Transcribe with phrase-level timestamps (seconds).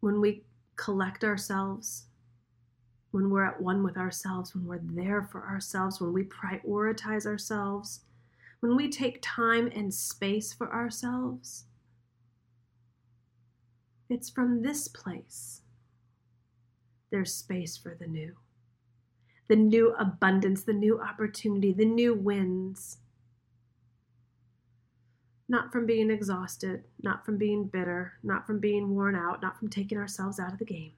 [0.00, 0.42] when we
[0.76, 2.04] collect ourselves,
[3.10, 8.00] when we're at one with ourselves, when we're there for ourselves, when we prioritize ourselves,
[8.60, 11.64] when we take time and space for ourselves,
[14.08, 15.62] it's from this place
[17.10, 18.34] there's space for the new.
[19.48, 22.98] The new abundance, the new opportunity, the new wins.
[25.50, 29.68] Not from being exhausted, not from being bitter, not from being worn out, not from
[29.68, 30.92] taking ourselves out of the game.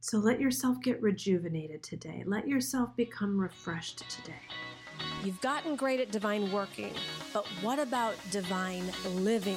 [0.00, 2.22] So let yourself get rejuvenated today.
[2.26, 4.42] Let yourself become refreshed today.
[5.24, 6.92] You've gotten great at divine working,
[7.32, 9.56] but what about divine living?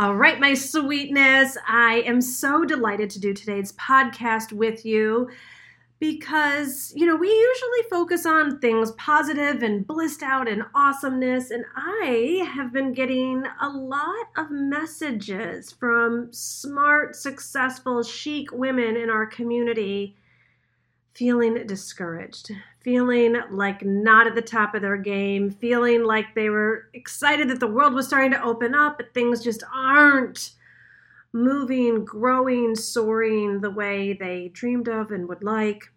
[0.00, 1.58] All right, my sweetness.
[1.68, 5.28] I am so delighted to do today's podcast with you
[5.98, 11.50] because, you know, we usually focus on things positive and blissed out and awesomeness.
[11.50, 19.10] And I have been getting a lot of messages from smart, successful, chic women in
[19.10, 20.16] our community
[21.14, 26.88] feeling discouraged, feeling like not at the top of their game, feeling like they were
[26.94, 30.52] excited that the world was starting to open up, but things just aren't
[31.32, 35.92] moving, growing, soaring the way they dreamed of and would like.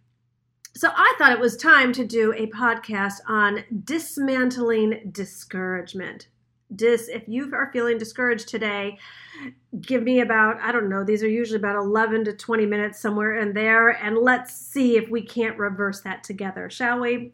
[0.75, 6.27] So I thought it was time to do a podcast on dismantling discouragement
[6.75, 8.97] dis if you are feeling discouraged today
[9.81, 13.39] give me about i don't know these are usually about 11 to 20 minutes somewhere
[13.39, 17.31] in there and let's see if we can't reverse that together shall we?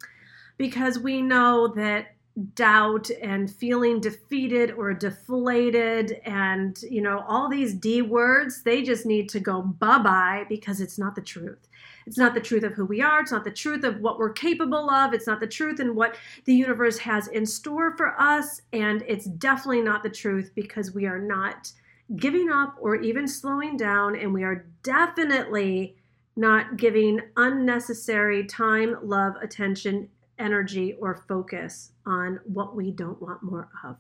[0.58, 2.16] Because we know that
[2.56, 9.06] doubt and feeling defeated or deflated and you know all these d words they just
[9.06, 11.68] need to go bye-bye because it's not the truth
[12.10, 13.22] it's not the truth of who we are.
[13.22, 15.14] It's not the truth of what we're capable of.
[15.14, 16.16] It's not the truth and what
[16.46, 18.64] the universe has in store for us.
[18.74, 21.72] And it's definitely not the truth because we are not
[22.16, 24.16] giving up or even slowing down.
[24.16, 25.98] And we are definitely
[26.36, 30.10] not giving unnecessary time, love, attention,
[30.40, 33.98] energy, or focus on what we don't want more of.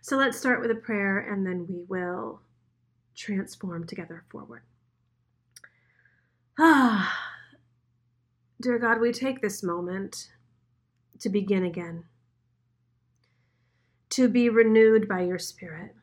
[0.00, 2.40] So let's start with a prayer and then we will
[3.14, 4.62] transform together forward.
[6.60, 7.16] Ah,
[8.60, 10.28] dear God, we take this moment
[11.20, 12.04] to begin again,
[14.10, 15.94] to be renewed by your Spirit.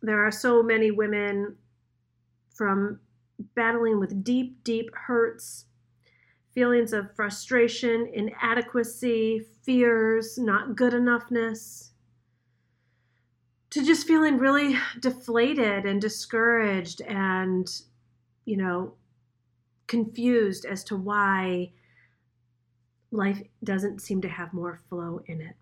[0.00, 1.56] There are so many women
[2.54, 3.00] from
[3.54, 5.66] battling with deep, deep hurts,
[6.54, 11.90] feelings of frustration, inadequacy, fears, not good enoughness,
[13.68, 17.82] to just feeling really deflated and discouraged and,
[18.46, 18.94] you know,
[19.86, 21.72] confused as to why
[23.10, 25.56] life doesn't seem to have more flow in it.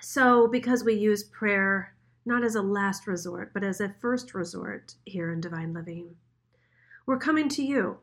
[0.00, 1.94] So, because we use prayer
[2.24, 6.16] not as a last resort, but as a first resort here in Divine Living,
[7.04, 7.98] we're coming to you.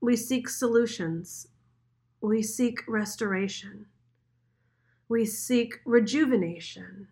[0.00, 1.48] We seek solutions,
[2.20, 3.86] we seek restoration,
[5.08, 7.08] we seek rejuvenation.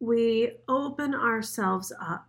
[0.00, 2.28] We open ourselves up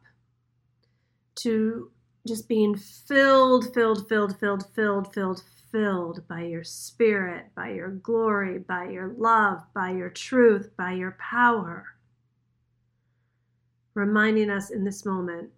[1.37, 1.89] to
[2.27, 8.59] just being filled, filled, filled, filled, filled, filled, filled by your spirit, by your glory,
[8.59, 11.85] by your love, by your truth, by your power.
[13.93, 15.49] Reminding us in this moment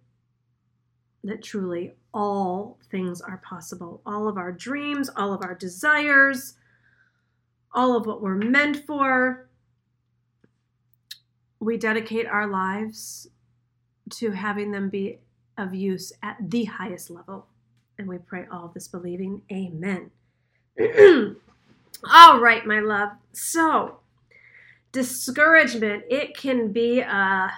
[1.22, 4.00] that truly all things are possible.
[4.04, 6.54] All of our dreams, all of our desires,
[7.72, 9.48] all of what we're meant for.
[11.60, 13.28] We dedicate our lives
[14.10, 15.18] to having them be
[15.58, 17.46] of use at the highest level.
[17.98, 19.42] And we pray all this believing.
[19.50, 20.10] Amen.
[22.12, 23.10] all right, my love.
[23.32, 23.98] So,
[24.92, 27.50] discouragement, it can be a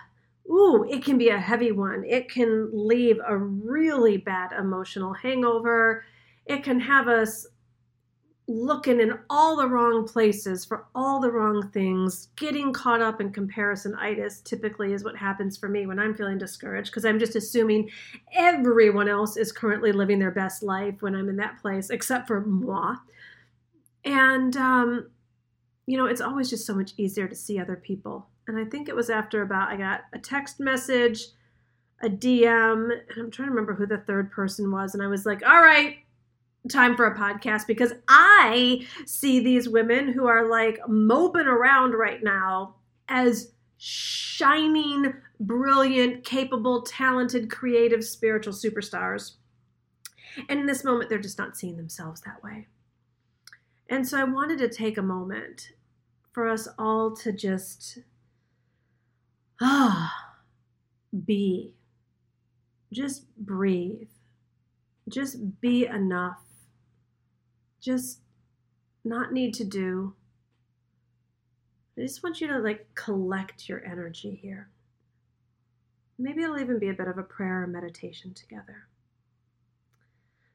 [0.51, 2.05] ooh, it can be a heavy one.
[2.05, 6.05] It can leave a really bad emotional hangover.
[6.47, 7.47] It can have us
[8.49, 13.31] looking in all the wrong places for all the wrong things, getting caught up in
[13.31, 17.91] comparisonitis typically is what happens for me when I'm feeling discouraged because I'm just assuming
[18.35, 22.41] everyone else is currently living their best life when I'm in that place, except for
[22.41, 22.97] moi.
[24.03, 25.11] And, um,
[25.87, 28.29] you know, it's always just so much easier to see other people.
[28.47, 31.27] And I think it was after about, I got a text message,
[32.01, 34.95] a DM, and I'm trying to remember who the third person was.
[34.95, 35.99] And I was like, all right,
[36.69, 42.23] time for a podcast because I see these women who are like moping around right
[42.23, 42.77] now
[43.09, 49.33] as shining, brilliant, capable, talented, creative, spiritual superstars.
[50.49, 52.67] And in this moment, they're just not seeing themselves that way.
[53.89, 55.73] And so I wanted to take a moment
[56.33, 57.99] for us all to just
[59.61, 60.15] ah
[61.25, 61.75] be
[62.93, 64.09] just breathe
[65.09, 66.43] just be enough
[67.89, 68.21] just
[69.05, 70.15] not need to do.
[71.97, 74.69] I just want you to like collect your energy here.
[76.19, 78.87] Maybe it'll even be a bit of a prayer or meditation together.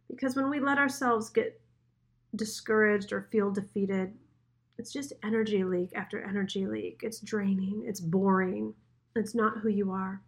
[0.10, 1.60] Because when we let ourselves get
[2.36, 4.14] discouraged or feel defeated
[4.78, 7.02] it's just energy leak after energy leak.
[7.04, 8.74] It's draining, it's boring,
[9.16, 10.22] it's not who you are.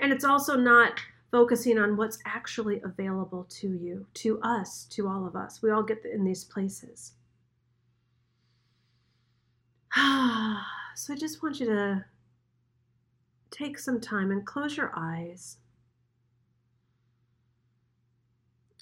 [0.00, 1.00] And it's also not
[1.32, 5.62] focusing on what's actually available to you, to us, to all of us.
[5.62, 7.14] We all get in these places.
[9.96, 12.04] so I just want you to
[13.50, 15.56] take some time and close your eyes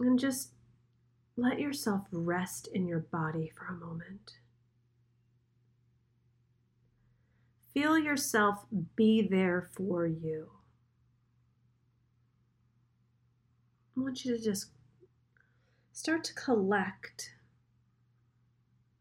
[0.01, 0.51] and just
[1.37, 4.33] let yourself rest in your body for a moment.
[7.73, 8.67] Feel yourself
[8.97, 10.49] be there for you.
[14.01, 14.71] I want you to just
[15.93, 17.35] start to collect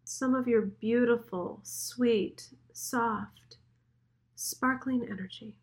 [0.04, 3.56] some of your beautiful, sweet, soft,
[4.36, 5.56] sparkling energy.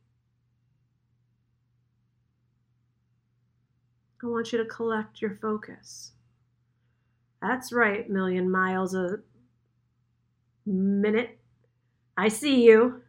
[4.22, 6.12] I want you to collect your focus.
[7.42, 9.18] That's right, million miles a
[10.64, 11.38] minute.
[12.16, 13.02] I see you.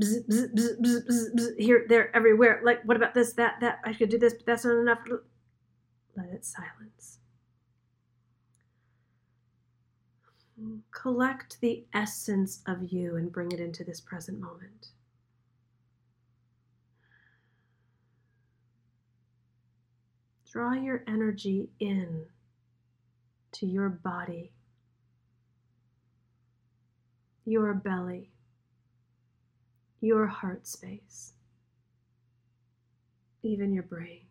[0.00, 2.60] Bzz, bzz, bzz, Here, there, everywhere.
[2.64, 3.80] Like, what about this, that, that?
[3.84, 4.98] I could do this, but that's not enough.
[6.16, 7.18] Let it silence.
[10.90, 14.88] Collect the essence of you and bring it into this present moment.
[20.50, 22.26] Draw your energy in
[23.52, 24.52] to your body,
[27.46, 28.31] your belly,
[30.02, 31.32] your heart space,
[33.42, 34.26] even your brain.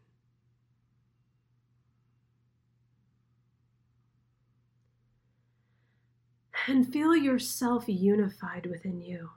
[6.68, 9.32] And feel yourself unified within you.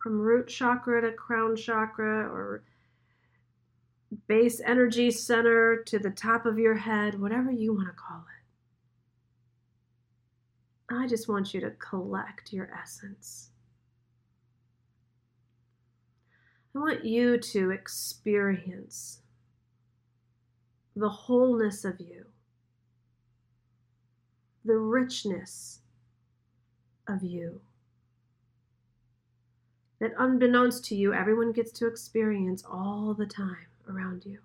[0.00, 2.62] From root chakra to crown chakra, or
[4.28, 8.31] base energy center to the top of your head, whatever you want to call it.
[10.92, 13.50] I just want you to collect your essence.
[16.74, 19.20] I want you to experience
[20.96, 22.26] the wholeness of you,
[24.64, 25.80] the richness
[27.08, 27.60] of you.
[30.00, 34.38] That unbeknownst to you, everyone gets to experience all the time around you.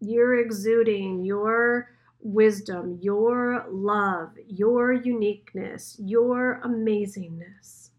[0.00, 7.90] You're exuding your wisdom, your love, your uniqueness, your amazingness.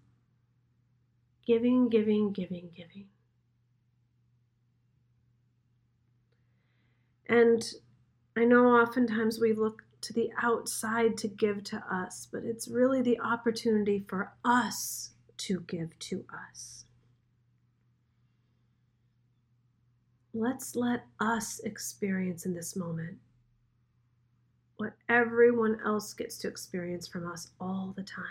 [1.45, 3.07] Giving, giving, giving, giving.
[7.27, 7.63] And
[8.38, 13.01] I know oftentimes we look to the outside to give to us, but it's really
[13.01, 16.86] the opportunity for us to give to us.
[20.34, 23.17] let's let us experience in this moment
[24.81, 28.25] what everyone else gets to experience from us all the time.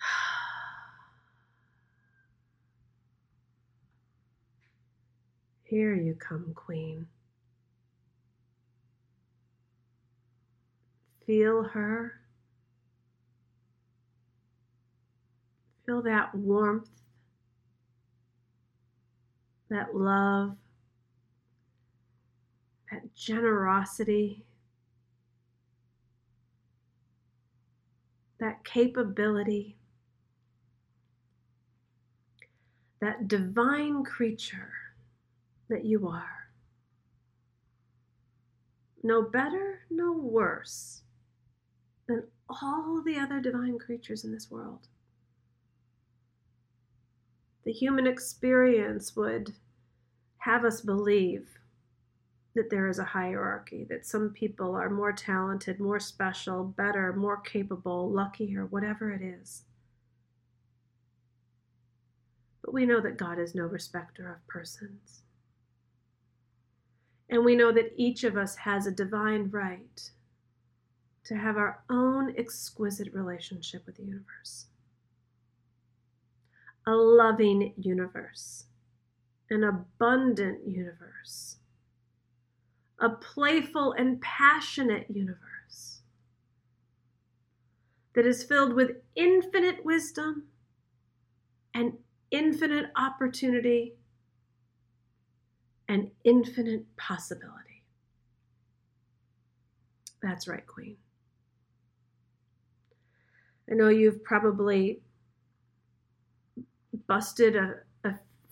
[5.64, 7.08] Here you come, Queen.
[11.26, 12.20] Feel her.
[15.86, 16.88] Feel that warmth
[19.70, 20.54] that love,
[22.92, 24.44] that generosity,
[28.38, 29.76] that capability,
[33.00, 34.72] that divine creature
[35.68, 36.48] that you are.
[39.02, 41.02] No better, no worse
[42.06, 44.86] than all the other divine creatures in this world
[47.64, 49.52] the human experience would
[50.38, 51.46] have us believe
[52.54, 57.38] that there is a hierarchy, that some people are more talented, more special, better, more
[57.38, 59.64] capable, luckier, whatever it is.
[62.62, 65.22] But we know that God is no respecter of persons.
[67.30, 70.10] And we know that each of us has a divine right
[71.24, 74.66] to have our own exquisite relationship with the universe.
[76.86, 78.66] A loving universe,
[79.48, 81.56] an abundant universe,
[83.02, 86.00] a playful and passionate universe
[88.14, 90.44] that is filled with infinite wisdom
[91.74, 91.94] and
[92.30, 93.94] infinite opportunity
[95.88, 97.82] and infinite possibility.
[100.22, 100.96] That's right, Queen.
[103.70, 105.00] I know you've probably
[107.08, 107.80] busted a,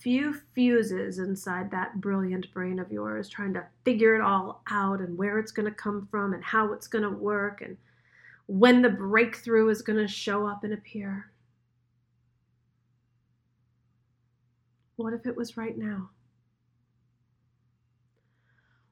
[0.00, 5.16] few fuses inside that brilliant brain of yours, trying to figure it all out and
[5.16, 7.76] where it's going to come from and how it's going to work and
[8.47, 11.30] when the breakthrough is going to show up and appear.
[14.97, 16.11] What if it was right now?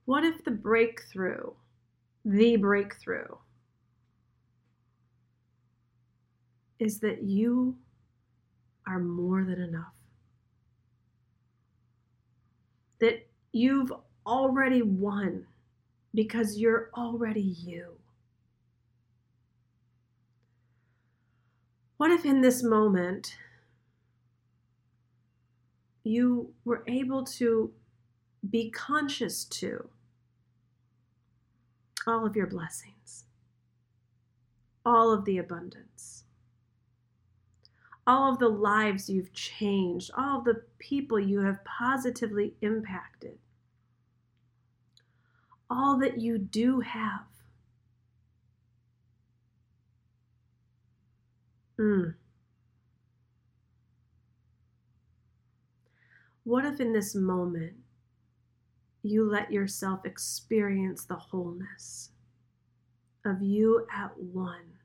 [0.04, 1.50] What if the breakthrough,
[2.24, 3.26] the breakthrough,
[6.78, 7.76] is that you
[8.86, 9.97] are more than enough?
[13.00, 13.92] That you've
[14.26, 15.46] already won
[16.14, 17.92] because you're already you.
[21.96, 23.36] What if in this moment
[26.04, 27.72] you were able to
[28.48, 29.88] be conscious to
[32.06, 33.24] all of your blessings,
[34.86, 36.17] all of the abundance,
[38.08, 43.38] all of the lives you've changed, all of the people you have positively impacted,
[45.68, 47.26] all that you do have.
[51.78, 52.14] Mm.
[56.44, 57.74] What if in this moment
[59.02, 62.08] you let yourself experience the wholeness
[63.26, 64.78] of you at one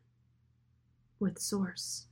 [1.22, 2.08] with Source?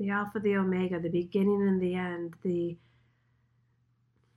[0.00, 2.78] The Alpha, the Omega, the beginning and the end, the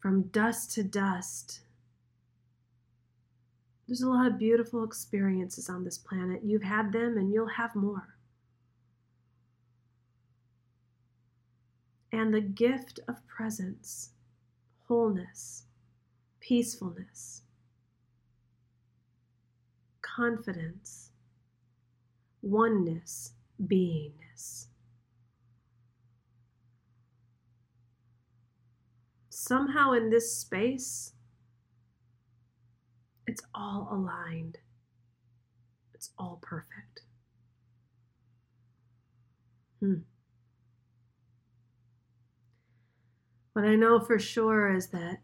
[0.01, 1.61] from dust to dust,
[3.87, 6.41] there's a lot of beautiful experiences on this planet.
[6.43, 8.17] You've had them and you'll have more.
[12.11, 14.09] And the gift of presence,
[14.89, 15.63] wholeness,
[16.41, 17.43] peacefulness,
[20.01, 21.11] confidence,
[22.41, 23.31] oneness,
[23.65, 24.65] beingness.
[29.45, 31.11] Somehow in this space,
[33.27, 34.57] it's all aligned.
[35.93, 37.01] It's all perfect.
[39.81, 39.95] Hmm.
[43.51, 45.17] What I know for sure is that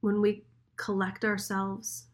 [0.00, 0.44] when we
[0.76, 2.04] collect ourselves,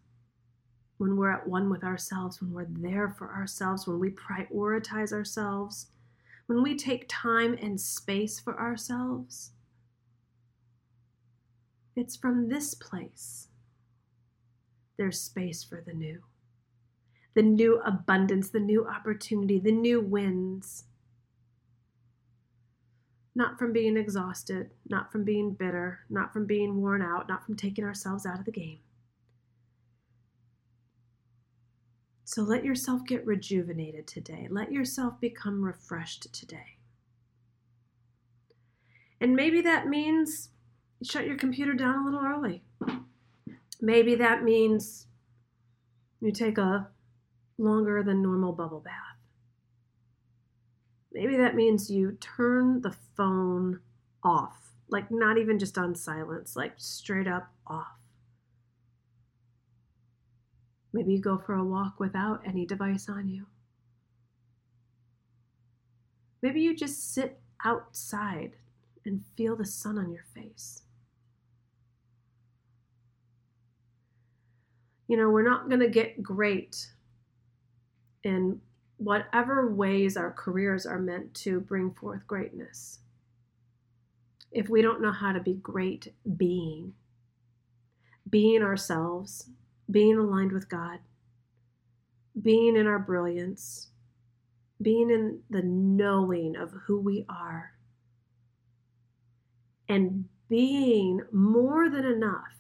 [0.97, 5.89] when we're at one with ourselves, when we're there for ourselves, when we prioritize ourselves,
[6.47, 9.53] when we take time and space for ourselves,
[11.97, 13.49] it's from this place
[15.01, 16.21] there's space for the new.
[17.35, 20.85] The new abundance, the new opportunity, the new wins.
[23.35, 27.57] Not from being exhausted, not from being bitter, not from being worn out, not from
[27.57, 28.81] taking ourselves out of the game.
[32.27, 34.49] So let yourself get rejuvenated today.
[34.51, 36.77] Let yourself become refreshed today.
[39.19, 40.51] And maybe that means
[41.03, 42.63] shut your computer down a little early.
[43.81, 45.07] Maybe that means
[46.21, 46.89] you take a
[47.59, 48.95] longer than normal bubble bath.
[51.13, 53.81] Maybe that means you turn the phone
[54.23, 57.99] off, like not even just on silence, like straight up off.
[60.93, 63.47] Maybe you go for a walk without any device on you.
[66.43, 68.57] Maybe you just sit outside
[69.05, 70.83] and feel the sun on your face.
[75.11, 76.87] You know, we're not going to get great
[78.23, 78.61] in
[78.99, 83.01] whatever ways our careers are meant to bring forth greatness.
[84.53, 86.93] If we don't know how to be great being,
[88.31, 89.51] being ourselves,
[89.91, 91.01] being aligned with God,
[92.41, 93.89] being in our brilliance,
[94.81, 97.73] being in the knowing of who we are,
[99.89, 102.60] and being more than enough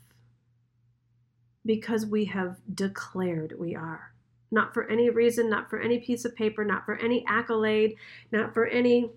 [1.64, 4.12] because we have declared we are.
[4.50, 7.94] Not for any reason, not for any piece of paper, not for any accolade,
[8.32, 9.10] not for any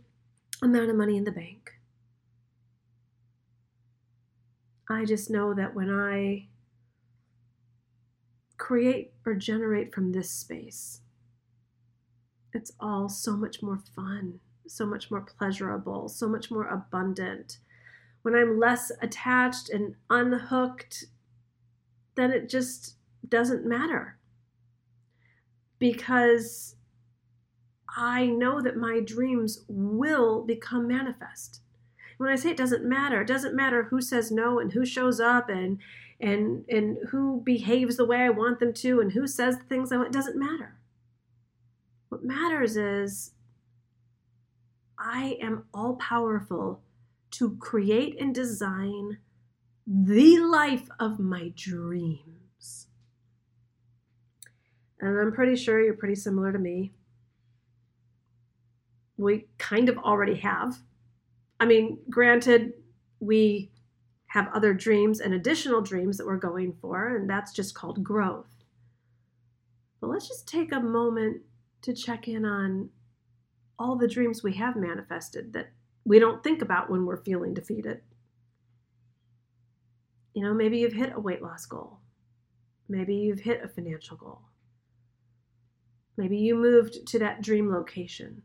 [0.62, 1.72] amount of money in the bank.
[4.90, 6.48] I just know that when I
[8.58, 11.02] create or generate from this space,
[12.54, 17.58] it's all so much more fun, so much more pleasurable, so much more abundant.
[18.22, 21.06] When I'm less attached and unhooked,
[22.16, 22.96] then it just
[23.28, 24.18] doesn't matter.
[25.80, 26.76] Because
[27.96, 31.62] I know that my dreams will become manifest.
[32.18, 35.20] When I say it doesn't matter, it doesn't matter who says no and who shows
[35.20, 35.80] up and
[36.20, 39.92] and and who behaves the way I want them to and who says the things
[39.92, 40.10] I want.
[40.10, 40.78] It doesn't matter.
[42.10, 43.32] What matters is
[44.98, 46.82] I am all powerful
[47.32, 49.18] to create and design
[49.86, 52.88] the life of my dreams.
[55.00, 56.94] And I'm pretty sure you're pretty similar to me.
[59.18, 60.78] We kind of already have.
[61.60, 62.74] I mean, granted,
[63.20, 63.72] we
[64.28, 68.50] have other dreams and additional dreams that we're going for, and that's just called growth.
[70.02, 71.42] But let's just take a moment
[71.84, 72.90] to check in on
[73.78, 75.72] all the dreams we have manifested that
[76.06, 78.02] we don't think about when we're feeling defeated.
[80.34, 82.00] You know, maybe you've hit a weight loss goal.
[82.90, 84.42] Maybe you've hit a financial goal.
[86.18, 88.44] Maybe you moved to that dream location.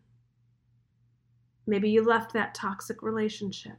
[1.66, 3.76] Maybe you left that toxic relationship.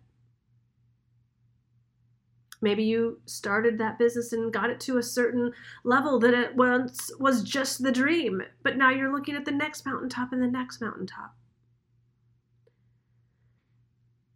[2.61, 7.09] Maybe you started that business and got it to a certain level that it once
[7.19, 10.81] was just the dream, but now you're looking at the next mountaintop and the next
[10.81, 11.35] mountaintop.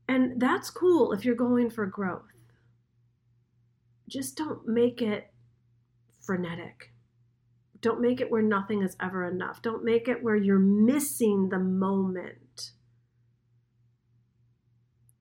[0.08, 2.33] And that's cool if you're going for growth.
[4.08, 5.32] Just don't make it
[6.22, 6.94] frenetic.
[7.82, 9.62] Don't make it where nothing is ever enough.
[9.62, 12.72] Don't make it where you're missing the moment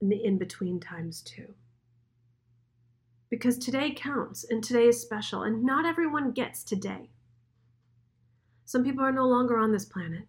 [0.01, 1.55] in the in between times, too
[3.33, 7.09] because today counts and today is special, and not everyone gets today.
[8.67, 10.25] Some people are no longer on this planet.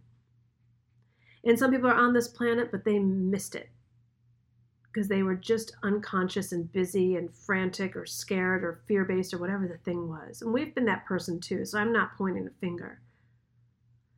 [1.44, 3.72] And some people are on this planet, but they missed it
[4.94, 9.40] because they were just unconscious and busy and frantic or scared or fear based or
[9.40, 10.42] whatever the thing was.
[10.42, 13.02] And we've been that person too, so I'm not pointing a finger.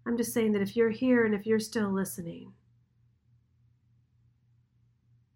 [0.06, 2.52] I'm just saying that if you're here and if you're still listening,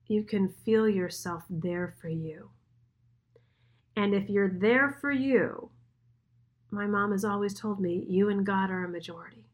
[0.07, 2.49] you can feel yourself there for you.
[3.95, 5.69] And if you're there for you,
[6.69, 9.45] my mom has always told me, you and God are a majority.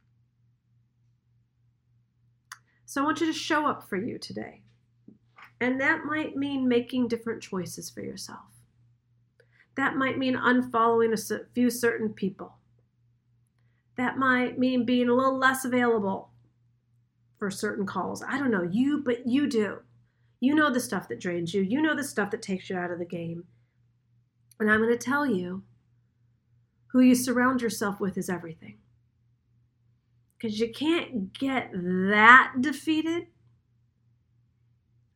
[2.85, 4.61] So I want you to show up for you today.
[5.61, 8.45] And that might mean making different choices for yourself.
[9.75, 12.55] That might mean unfollowing a few certain people.
[13.97, 16.29] That might mean being a little less available
[17.37, 18.23] for certain calls.
[18.23, 19.79] I don't know you, but you do.
[20.39, 21.61] You know the stuff that drains you.
[21.61, 23.45] You know the stuff that takes you out of the game.
[24.59, 25.63] And I'm going to tell you
[26.87, 28.77] who you surround yourself with is everything.
[30.37, 33.27] Because you can't get that defeated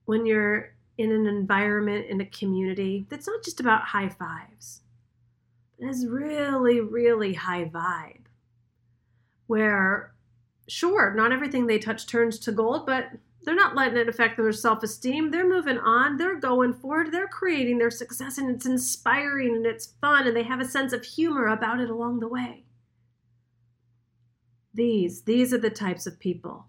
[0.09, 4.81] when you're in an environment, in a community that's not just about high fives,
[5.77, 8.25] it's really, really high vibe.
[9.45, 10.15] Where,
[10.67, 13.11] sure, not everything they touch turns to gold, but
[13.43, 15.29] they're not letting it affect their self esteem.
[15.29, 16.17] They're moving on.
[16.17, 17.11] They're going forward.
[17.11, 20.91] They're creating their success, and it's inspiring and it's fun, and they have a sense
[20.91, 22.65] of humor about it along the way.
[24.73, 26.65] These, these are the types of people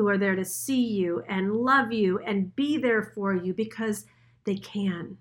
[0.00, 4.06] who are there to see you and love you and be there for you because
[4.44, 5.18] they can.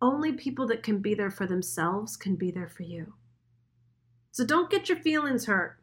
[0.00, 3.14] Only people that can be there for themselves can be there for you.
[4.30, 5.80] So don't get your feelings hurt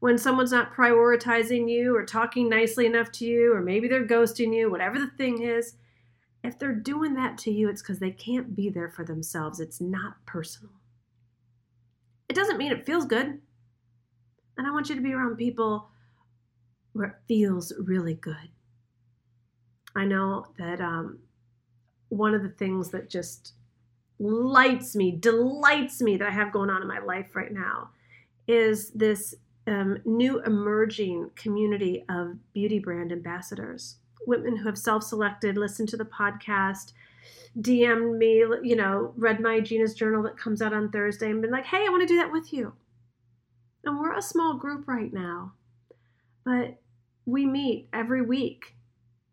[0.00, 4.54] when someone's not prioritizing you or talking nicely enough to you, or maybe they're ghosting
[4.54, 5.76] you, whatever the thing is,
[6.42, 9.58] if they're doing that to you, it's because they can't be there for themselves.
[9.58, 10.74] It's not personal.
[12.28, 13.40] It doesn't mean it feels good.
[14.58, 15.88] And I want you to be around people
[16.94, 18.48] where it feels really good.
[19.94, 21.18] I know that um,
[22.08, 23.52] one of the things that just
[24.18, 27.90] lights me, delights me that I have going on in my life right now
[28.46, 29.34] is this
[29.66, 35.96] um, new emerging community of beauty brand ambassadors, women who have self selected, listened to
[35.96, 36.92] the podcast,
[37.60, 41.50] DM'd me, you know, read my Gina's journal that comes out on Thursday and been
[41.50, 42.72] like, hey, I want to do that with you.
[43.84, 45.52] And we're a small group right now,
[46.44, 46.78] but
[47.26, 48.74] we meet every week.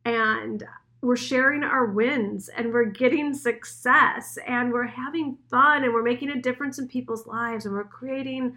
[0.06, 0.64] And
[1.02, 6.30] we're sharing our wins and we're getting success and we're having fun and we're making
[6.30, 8.56] a difference in people's lives and we're creating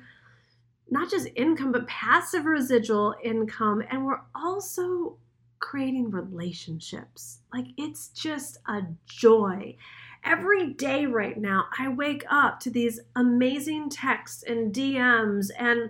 [0.91, 5.17] not just income but passive residual income and we're also
[5.59, 9.75] creating relationships like it's just a joy
[10.23, 15.89] every day right now i wake up to these amazing texts and dms and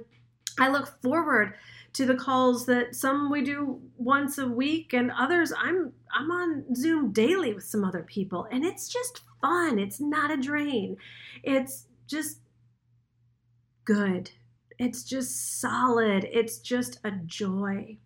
[0.61, 1.54] i look forward
[1.94, 6.74] to the calls that some we do once a week and others I'm I'm on
[6.74, 9.78] Zoom daily with some other people and it's just fun.
[9.78, 10.96] It's not a drain.
[11.42, 12.40] It's just
[13.85, 14.30] good.
[14.78, 16.28] It's just solid.
[16.33, 17.98] It's just a joy.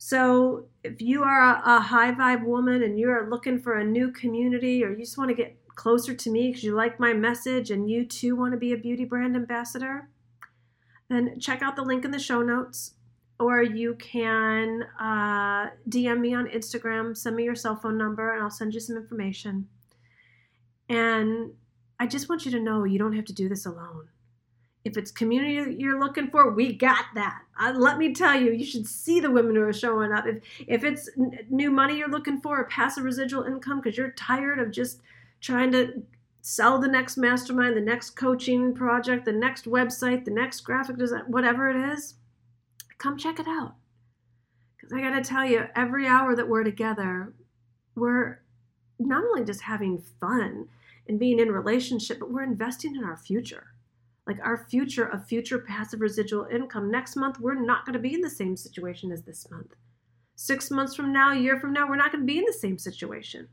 [0.00, 3.84] So, if you are a, a high vibe woman and you are looking for a
[3.84, 7.12] new community or you just want to get closer to me because you like my
[7.12, 10.08] message and you too want to be a beauty brand ambassador,
[11.08, 12.94] then check out the link in the show notes.
[13.40, 18.42] Or you can uh, DM me on Instagram, send me your cell phone number, and
[18.42, 19.68] I'll send you some information.
[20.88, 21.52] And
[22.00, 24.08] I just want you to know you don't have to do this alone.
[24.84, 27.42] If it's community you're looking for, we got that.
[27.60, 30.26] Uh, let me tell you, you should see the women who are showing up.
[30.26, 34.12] If if it's n- new money you're looking for, or passive residual income, because you're
[34.12, 35.00] tired of just
[35.40, 36.02] trying to
[36.40, 41.24] sell the next mastermind, the next coaching project, the next website, the next graphic design,
[41.26, 42.14] whatever it is,
[42.98, 43.74] come check it out.
[44.76, 47.34] Because I got to tell you, every hour that we're together,
[47.94, 48.40] we're
[48.98, 50.68] not only just having fun
[51.08, 53.68] and being in relationship, but we're investing in our future.
[54.26, 56.90] Like our future of future passive residual income.
[56.90, 59.74] Next month, we're not going to be in the same situation as this month.
[60.36, 62.52] Six months from now, a year from now, we're not going to be in the
[62.52, 63.48] same situation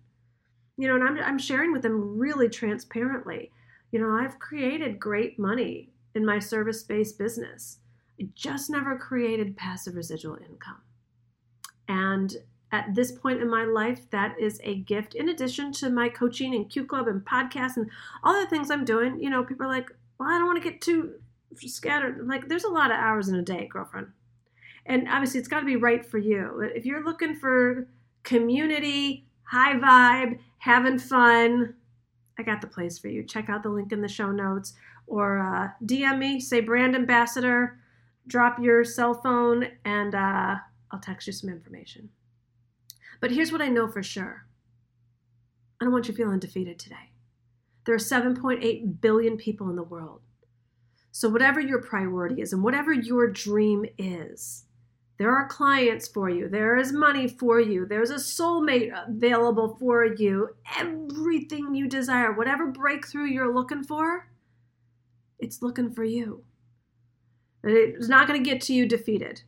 [0.78, 3.52] you know, and I'm, I'm sharing with them really transparently.
[3.92, 7.78] You know, I've created great money in my service based business.
[8.20, 10.82] I just never created passive residual income.
[11.88, 12.36] And
[12.72, 15.16] at this point in my life, that is a gift.
[15.16, 17.90] In addition to my coaching and Q Club and podcasts and
[18.24, 20.70] all the things I'm doing, you know, people are like, well, I don't want to
[20.70, 21.14] get too
[21.56, 22.28] scattered.
[22.28, 24.08] Like, there's a lot of hours in a day, girlfriend.
[24.88, 26.62] And obviously, it's got to be right for you.
[26.76, 27.88] If you're looking for
[28.24, 31.76] community, high vibe, having fun,
[32.38, 33.24] I got the place for you.
[33.24, 34.74] Check out the link in the show notes
[35.08, 37.80] or uh, DM me, say brand ambassador,
[38.28, 40.56] drop your cell phone, and uh,
[40.92, 42.10] I'll text you some information.
[43.22, 44.46] But here's what I know for sure
[45.80, 47.12] I don't want you feeling defeated today.
[47.86, 50.22] There are 7.8 billion people in the world.
[51.12, 54.66] So, whatever your priority is and whatever your dream is,
[55.18, 56.50] there are clients for you.
[56.50, 57.86] There is money for you.
[57.86, 60.50] There's a soulmate available for you.
[60.78, 64.30] Everything you desire, whatever breakthrough you're looking for,
[65.40, 66.44] it's looking for you.
[67.64, 69.42] It's not going to get to you defeated.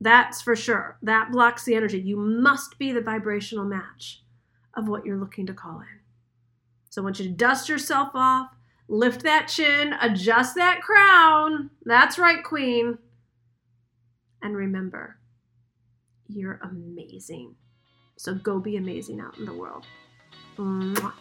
[0.00, 0.98] That's for sure.
[1.02, 2.00] That blocks the energy.
[2.00, 4.22] You must be the vibrational match
[4.74, 6.00] of what you're looking to call in.
[6.90, 8.50] So I want you to dust yourself off,
[8.88, 11.70] lift that chin, adjust that crown.
[11.84, 12.98] That's right, Queen.
[14.44, 15.16] And remember,
[16.28, 17.54] you're amazing.
[18.16, 19.86] So go be amazing out in the world.
[20.58, 21.12] Mwah.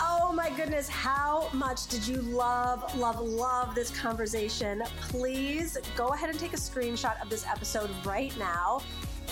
[0.00, 4.82] Oh my goodness, how much did you love, love, love this conversation?
[5.00, 8.82] Please go ahead and take a screenshot of this episode right now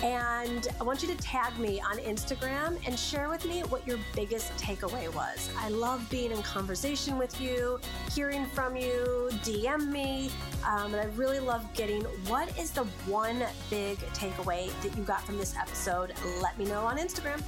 [0.03, 3.99] and I want you to tag me on Instagram and share with me what your
[4.15, 5.51] biggest takeaway was.
[5.59, 7.79] I love being in conversation with you,
[8.13, 10.31] hearing from you, DM me.
[10.67, 15.23] Um, and I really love getting what is the one big takeaway that you got
[15.23, 16.13] from this episode.
[16.41, 17.43] Let me know on Instagram.